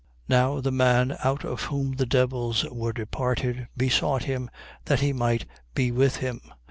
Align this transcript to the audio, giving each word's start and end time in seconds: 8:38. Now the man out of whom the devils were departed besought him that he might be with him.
8:38. 0.27 0.29
Now 0.29 0.61
the 0.61 0.71
man 0.71 1.17
out 1.23 1.45
of 1.45 1.61
whom 1.65 1.91
the 1.91 2.07
devils 2.07 2.65
were 2.71 2.91
departed 2.91 3.67
besought 3.77 4.23
him 4.23 4.49
that 4.85 5.01
he 5.01 5.13
might 5.13 5.45
be 5.75 5.91
with 5.91 6.15
him. 6.15 6.41